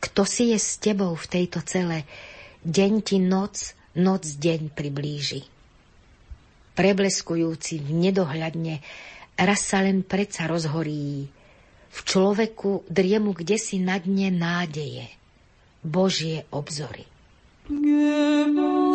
[0.00, 2.04] kto si je s tebou v tejto cele,
[2.62, 5.42] deň ti noc, noc deň priblíži.
[6.76, 8.84] Prebleskujúci v nedohľadne,
[9.40, 11.28] raz sa len predsa rozhorí.
[11.88, 15.08] V človeku driemu kde si na dne nádeje,
[15.80, 17.08] Božie obzory.
[17.72, 18.85] Nebo.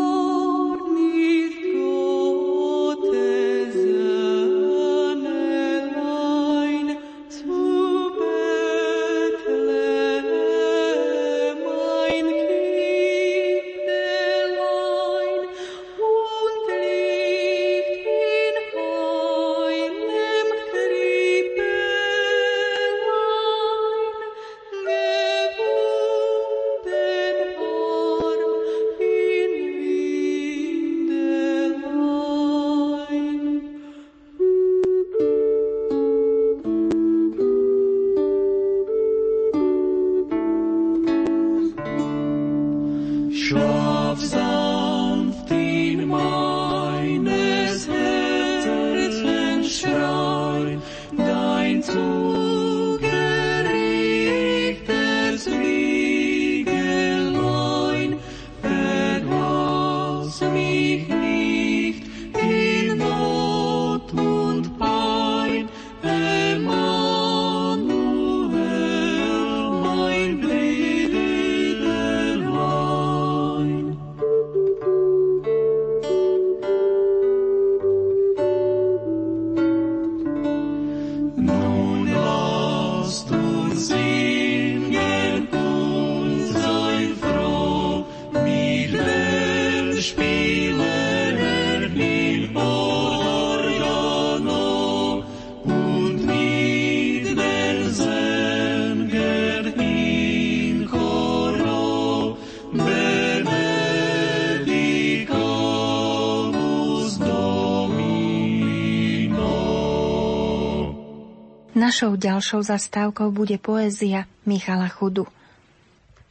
[111.91, 115.27] Našou ďalšou zastávkou bude poézia Michala Chudu.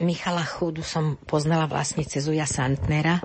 [0.01, 3.21] Michala Chudu som poznala vlastne cez Uja Santnera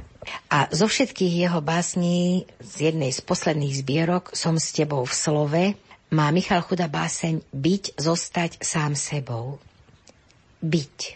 [0.52, 5.64] a zo všetkých jeho básní z jednej z posledných zbierok Som s tebou v slove
[6.12, 9.64] má Michal Chuda báseň Byť, zostať sám sebou.
[10.60, 11.16] Byť.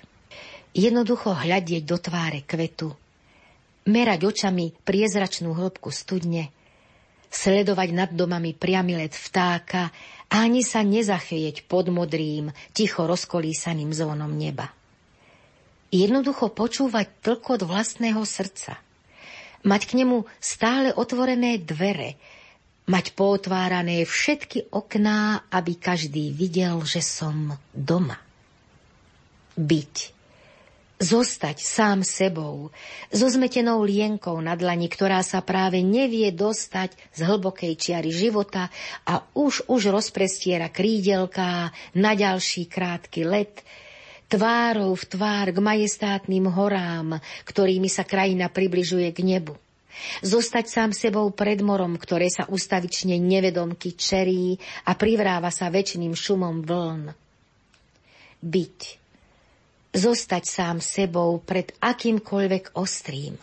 [0.71, 2.95] Jednoducho hľadieť do tváre kvetu,
[3.91, 6.47] merať očami priezračnú hĺbku studne,
[7.27, 9.91] sledovať nad domami priamy let vtáka
[10.29, 14.69] ani sa nezachvieť pod modrým, ticho rozkolísaným zónom neba.
[15.89, 18.77] Jednoducho počúvať tlkot vlastného srdca.
[19.65, 22.15] Mať k nemu stále otvorené dvere,
[22.85, 28.21] mať pootvárané všetky okná, aby každý videl, že som doma.
[29.57, 30.18] Byť
[30.99, 32.75] zostať sám sebou,
[33.07, 38.67] so zmetenou lienkou na dlani, ktorá sa práve nevie dostať z hlbokej čiary života
[39.07, 43.63] a už už rozprestiera krídelká na ďalší krátky let,
[44.27, 49.55] tvárou v tvár k majestátnym horám, ktorými sa krajina približuje k nebu.
[50.19, 56.63] Zostať sám sebou pred morom, ktoré sa ustavične nevedomky čerí a privráva sa väčšným šumom
[56.63, 57.15] vln.
[58.39, 58.98] Byť
[59.93, 63.35] zostať sám sebou pred akýmkoľvek ostrým.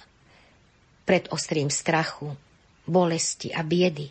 [1.07, 2.35] Pred ostrým strachu,
[2.87, 4.11] bolesti a biedy.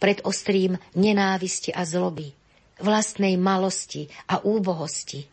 [0.00, 2.32] Pred ostrým nenávisti a zloby,
[2.82, 5.24] vlastnej malosti a úbohosti.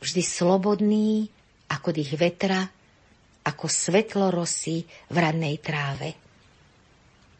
[0.00, 1.28] Vždy slobodný,
[1.68, 2.64] ako dých vetra,
[3.44, 6.16] ako svetlo rosy v radnej tráve.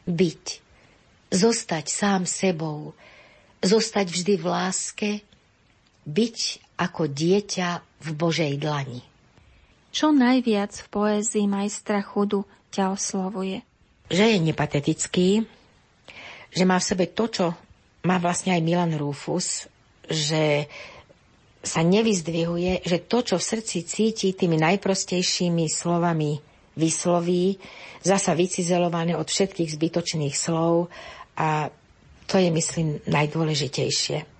[0.04, 0.44] Byť,
[1.32, 2.92] zostať sám sebou,
[3.64, 5.10] zostať vždy v láske,
[6.04, 6.36] byť
[6.80, 7.68] ako dieťa
[8.00, 9.04] v Božej dlani.
[9.92, 13.60] Čo najviac v poézii majstra chudu ťa oslovuje?
[14.08, 15.28] Že je nepatetický,
[16.50, 17.46] že má v sebe to, čo
[18.08, 19.68] má vlastne aj Milan Rufus,
[20.08, 20.66] že
[21.60, 26.40] sa nevyzdvihuje, že to, čo v srdci cíti tými najprostejšími slovami
[26.80, 27.60] vysloví,
[28.00, 30.88] zasa vycizelované od všetkých zbytočných slov
[31.36, 31.68] a
[32.24, 34.39] to je, myslím, najdôležitejšie.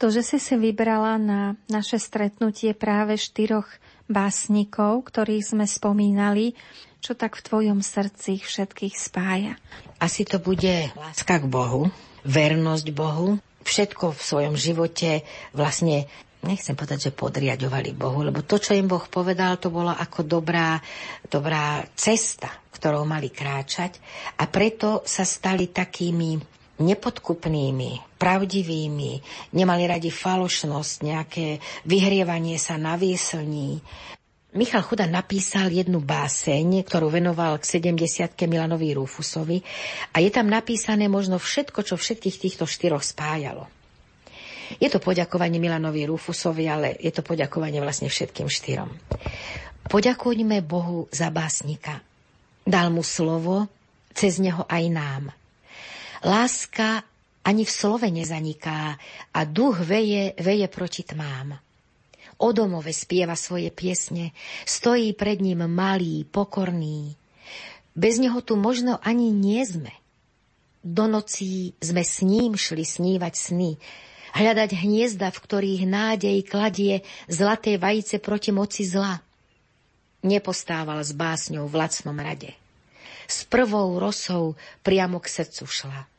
[0.00, 3.68] To, že si si vybrala na naše stretnutie práve štyroch
[4.08, 6.56] básnikov, ktorých sme spomínali,
[7.04, 9.60] čo tak v tvojom srdci všetkých spája?
[10.00, 11.92] Asi to bude láska k Bohu,
[12.24, 15.20] vernosť Bohu, všetko v svojom živote
[15.52, 16.08] vlastne
[16.44, 20.80] nechcem povedať, že podriadovali Bohu, lebo to, čo im Boh povedal, to bola ako dobrá,
[21.28, 24.00] dobrá cesta, ktorou mali kráčať
[24.40, 29.12] a preto sa stali takými nepodkupnými, pravdivými,
[29.52, 31.46] nemali radi falošnosť, nejaké
[31.84, 33.84] vyhrievanie sa na vieslní.
[34.50, 39.62] Michal Chuda napísal jednu báseň, ktorú venoval k 70 Milanovi Rufusovi
[40.10, 43.70] a je tam napísané možno všetko, čo všetkých týchto štyroch spájalo.
[44.82, 48.90] Je to poďakovanie Milanovi Rufusovi, ale je to poďakovanie vlastne všetkým štyrom.
[49.86, 52.02] Poďakujme Bohu za básnika.
[52.66, 53.70] Dal mu slovo,
[54.14, 55.24] cez neho aj nám–
[56.20, 57.02] Láska
[57.44, 59.00] ani v slove nezaniká
[59.32, 61.56] a duch veje, veje proti tmám.
[62.40, 64.32] O domove spieva svoje piesne,
[64.64, 67.16] stojí pred ním malý, pokorný.
[67.92, 69.92] Bez neho tu možno ani nie sme.
[70.80, 73.76] Do nocí sme s ním šli snívať sny,
[74.32, 79.20] hľadať hniezda, v ktorých nádej kladie zlaté vajice proti moci zla.
[80.24, 82.56] Nepostával s básňou v lacnom rade.
[83.28, 86.09] S prvou rosou priamo k srdcu šla.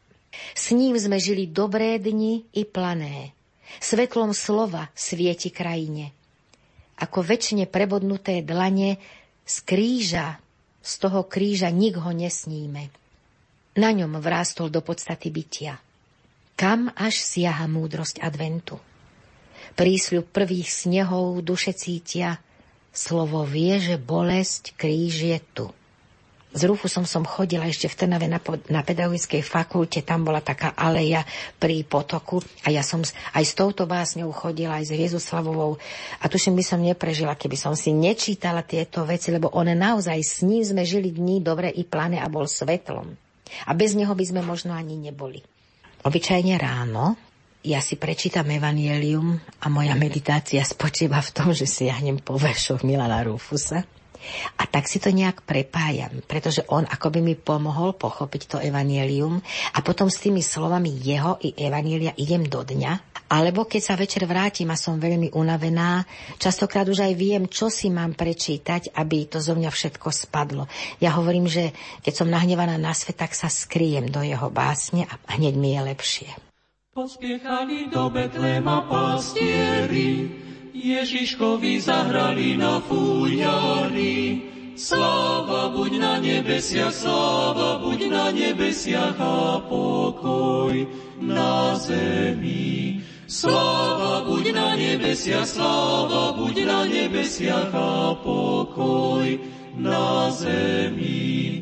[0.55, 3.35] S ním sme žili dobré dni i plané.
[3.79, 6.11] Svetlom slova svieti krajine.
[6.99, 8.99] Ako väčšine prebodnuté dlane
[9.47, 10.39] z kríža,
[10.81, 12.91] z toho kríža nik ho nesníme.
[13.79, 15.79] Na ňom vrástol do podstaty bytia.
[16.59, 18.77] Kam až siaha múdrosť adventu?
[19.73, 22.43] Prísľub prvých snehov duše cítia,
[22.91, 25.67] slovo vie, že bolesť kríž je tu.
[26.51, 31.23] S Rufusom som chodila ešte v Trnave na, na pedagogickej fakulte, tam bola taká aleja
[31.55, 35.79] pri potoku a ja som aj s touto básňou chodila, aj s Viezuslavovou
[36.19, 40.43] a tuším by som neprežila, keby som si nečítala tieto veci, lebo one naozaj s
[40.43, 43.15] ním sme žili dní dobre i plane a bol svetlom.
[43.67, 45.39] A bez neho by sme možno ani neboli.
[46.03, 47.15] Obyčajne ráno
[47.61, 52.81] ja si prečítam Evangelium a moja meditácia spočíva v tom, že si jahnem po veršoch
[52.81, 53.85] Milana Rufusa
[54.57, 59.39] a tak si to nejak prepájam, pretože on akoby mi pomohol pochopiť to evanielium
[59.75, 63.23] a potom s tými slovami jeho i evanielia idem do dňa.
[63.31, 66.03] Alebo keď sa večer vrátim a som veľmi unavená,
[66.35, 70.67] častokrát už aj viem, čo si mám prečítať, aby to zo mňa všetko spadlo.
[70.99, 71.71] Ja hovorím, že
[72.03, 75.81] keď som nahnevaná na svet, tak sa skriem do jeho básne a hneď mi je
[75.95, 76.29] lepšie.
[76.91, 80.27] Pospiechali do Betlema pastieri,
[80.71, 84.47] Ježiškovi zahrali na fújari.
[84.71, 90.73] Sláva buď na nebesiach, sláva buď na nebesiach a pokoj
[91.19, 93.03] na zemi.
[93.27, 99.27] Sláva buď na nebesiach, sláva buď na nebesiach a pokoj
[99.75, 101.61] na zemi.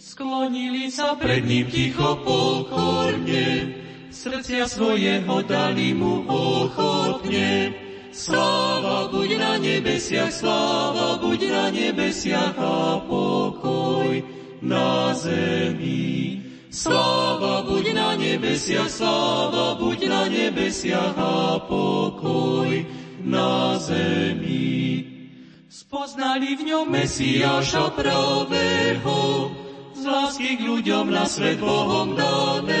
[0.00, 3.78] Sklonili sa pred ním ticho pokorne,
[4.08, 7.85] srdcia svojho dali mu ochotne.
[8.16, 14.24] Sláva buď na nebesiach, sláva buď na nebesiach a pokoj
[14.64, 16.40] na zemi.
[16.72, 22.88] Sláva buď na nebesiach, sláva buď na nebesiach a pokoj
[23.20, 25.04] na zemi.
[25.68, 29.52] Spoznali v ňom Mesiáša pravého,
[29.92, 32.75] z lásky k ľuďom na svet Bohom daného.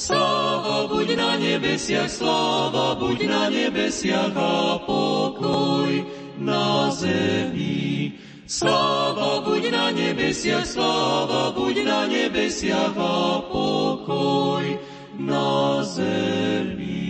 [0.00, 5.92] Sláva buď na nebesiach, sláva buď na nebesiach a pokoj
[6.40, 8.16] na zemi.
[8.48, 14.64] Sláva buď na nebesiach, sláva buď na nebesiach a pokoj
[15.20, 17.04] na zemi.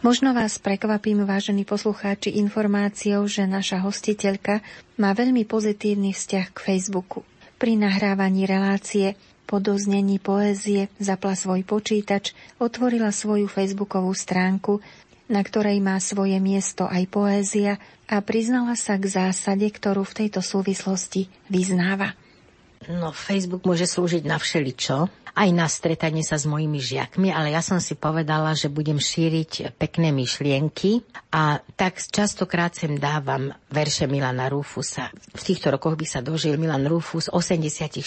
[0.00, 4.64] Možno vás prekvapím, vážení poslucháči, informáciou, že naša hostiteľka
[4.96, 7.28] má veľmi pozitívny vzťah k Facebooku.
[7.60, 9.20] Pri nahrávaní relácie
[9.52, 14.80] po doznení poézie zapla svoj počítač, otvorila svoju facebookovú stránku,
[15.28, 17.76] na ktorej má svoje miesto aj poézia
[18.08, 22.16] a priznala sa k zásade, ktorú v tejto súvislosti vyznáva.
[22.90, 27.64] No, Facebook môže slúžiť na všeličo aj na stretanie sa s mojimi žiakmi, ale ja
[27.64, 31.00] som si povedala, že budem šíriť pekné myšlienky
[31.32, 35.08] a tak častokrát sem dávam verše Milana Rufusa.
[35.32, 38.04] V týchto rokoch by sa dožil Milan Rufus 86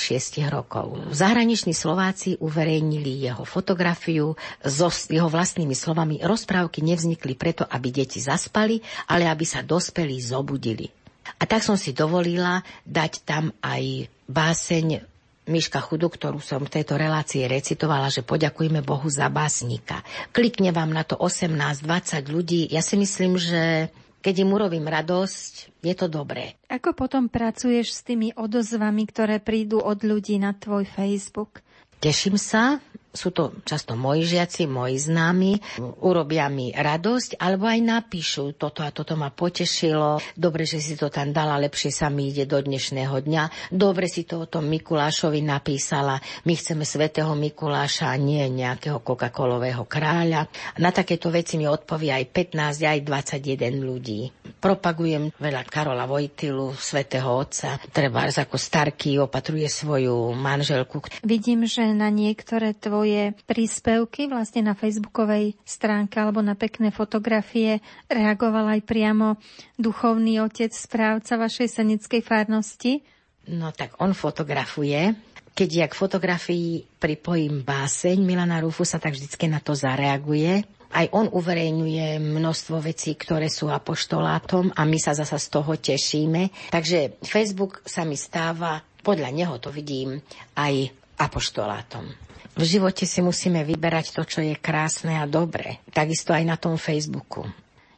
[0.54, 1.02] rokov.
[1.10, 6.22] Zahraniční Slováci uverejnili jeho fotografiu so jeho vlastnými slovami.
[6.22, 11.05] Rozprávky nevznikli preto, aby deti zaspali, ale aby sa dospelí zobudili.
[11.38, 15.02] A tak som si dovolila dať tam aj báseň
[15.46, 20.02] Miška Chudu, ktorú som v tejto relácii recitovala, že poďakujeme Bohu za básnika.
[20.34, 22.66] Klikne vám na to 18-20 ľudí.
[22.74, 23.94] Ja si myslím, že
[24.26, 26.58] keď im urobím radosť, je to dobré.
[26.66, 31.62] Ako potom pracuješ s tými odozvami, ktoré prídu od ľudí na tvoj Facebook?
[32.02, 32.82] Teším sa,
[33.16, 38.94] sú to často moji žiaci, moji známi, urobia mi radosť, alebo aj napíšu, toto a
[38.94, 43.16] toto ma potešilo, dobre, že si to tam dala, lepšie sa mi ide do dnešného
[43.26, 49.00] dňa, dobre si to o tom Mikulášovi napísala, my chceme svätého Mikuláša a nie nejakého
[49.02, 50.52] Coca-Colového kráľa.
[50.78, 54.30] Na takéto veci mi odpovie aj 15, aj 21 ľudí.
[54.60, 61.00] Propagujem veľa Karola Vojtilu, svätého Otca, treba ako Starky opatruje svoju manželku.
[61.22, 67.86] Vidím, že na niektoré tvoje svoje príspevky vlastne na facebookovej stránke alebo na pekné fotografie
[68.10, 69.38] reagoval aj priamo
[69.78, 73.06] duchovný otec, správca vašej senickej farnosti?
[73.54, 75.14] No tak on fotografuje.
[75.54, 80.66] Keď ja k fotografii pripojím báseň Milana Rufusa, tak vždycky na to zareaguje.
[80.90, 86.74] Aj on uverejňuje množstvo vecí, ktoré sú apoštolátom a my sa zasa z toho tešíme.
[86.74, 90.18] Takže Facebook sa mi stáva, podľa neho to vidím,
[90.58, 92.08] aj apoštolátom.
[92.56, 95.84] V živote si musíme vyberať to, čo je krásne a dobré.
[95.92, 97.44] Takisto aj na tom Facebooku.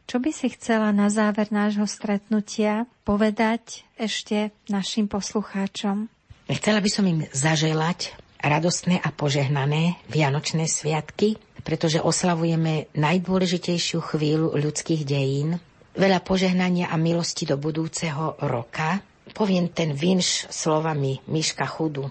[0.08, 6.08] Čo by si chcela na záver nášho stretnutia povedať ešte našim poslucháčom?
[6.48, 15.04] Chcela by som im zaželať radostné a požehnané Vianočné sviatky, pretože oslavujeme najdôležitejšiu chvíľu ľudských
[15.04, 15.60] dejín,
[15.92, 19.04] veľa požehnania a milosti do budúceho roka.
[19.36, 22.08] Poviem ten vinš slovami Miška Chudu.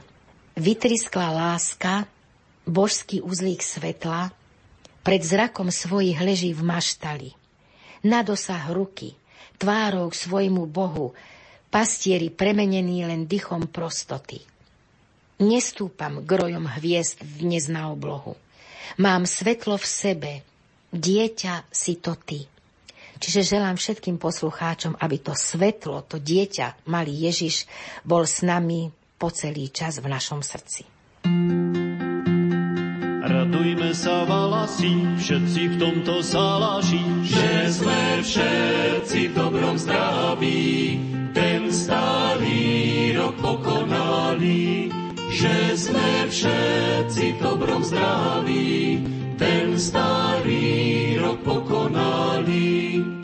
[0.57, 2.09] Vytriskla láska
[2.65, 4.33] božský uzlík svetla,
[5.05, 7.29] pred zrakom svojich leží v maštali.
[8.03, 9.15] Na dosah ruky,
[9.61, 11.15] tvárou k svojmu Bohu,
[11.71, 14.43] pastieri premenení len dychom prostoty.
[15.37, 18.35] Nestúpam grojom hviezd dnes na oblohu.
[18.97, 20.31] Mám svetlo v sebe,
[20.89, 22.49] dieťa si to ty.
[23.21, 27.69] Čiže želám všetkým poslucháčom, aby to svetlo, to dieťa, malý Ježiš,
[28.01, 30.85] bol s nami po celý čas v našom srdci.
[33.27, 41.01] Radujme sa valasi, všetci v tomto zálaží, že sme všetci v dobrom zdraví,
[41.35, 44.87] ten starý rok pokonali.
[45.27, 49.03] Že sme všetci v dobrom zdraví,
[49.35, 53.16] ten starý rok pokonali.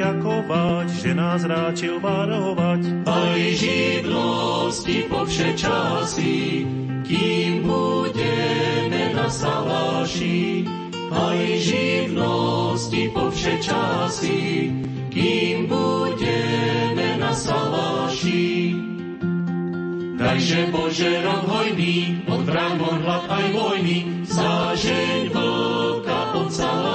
[0.00, 3.04] Ďakovať, že nás ráčil varovať.
[3.04, 6.64] Aj živnosti po časy,
[7.04, 10.64] kým budeme na saláši.
[11.12, 14.72] Aj živnosti po časy,
[15.12, 18.72] kým budeme na saláši.
[20.20, 26.89] Dajže Bože rok hojný, od vrán hlad aj vojny, zážeň vlka od saláša,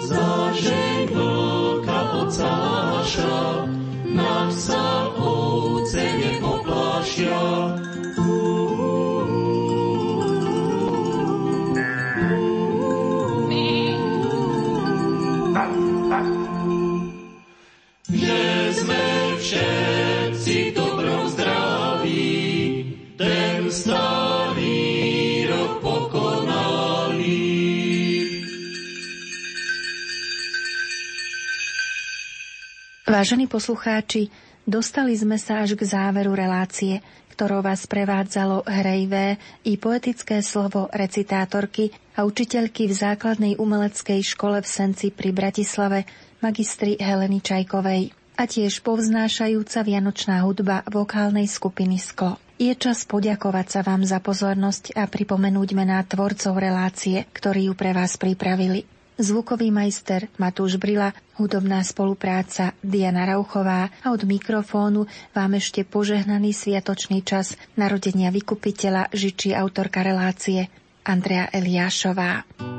[0.00, 3.68] zážeň vlka od saláša,
[4.08, 7.84] nám sa ovce nepoplášia.
[33.14, 34.26] Vážení poslucháči,
[34.66, 36.98] dostali sme sa až k záveru relácie,
[37.30, 44.66] ktorou vás prevádzalo hrejvé i poetické slovo recitátorky a učiteľky v základnej umeleckej škole v
[44.66, 46.10] Senci pri Bratislave
[46.42, 52.42] magistri Heleny Čajkovej a tiež povznášajúca vianočná hudba vokálnej skupiny Sklo.
[52.58, 57.94] Je čas poďakovať sa vám za pozornosť a pripomenúť mená tvorcov relácie, ktorí ju pre
[57.94, 65.86] vás pripravili zvukový majster Matúš Brila, hudobná spolupráca Diana Rauchová a od mikrofónu vám ešte
[65.86, 70.66] požehnaný sviatočný čas narodenia vykupiteľa žičí autorka relácie
[71.04, 72.73] Andrea Eliášová.